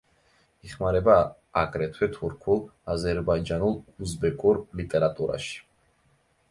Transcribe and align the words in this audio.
იხმარება 0.69 1.17
აგრეთვე 1.61 2.09
თურქულ, 2.17 2.65
აზერბაიჯანულ, 2.95 3.79
უზბეკურ 4.07 4.63
ლიტერატურაში. 4.83 5.63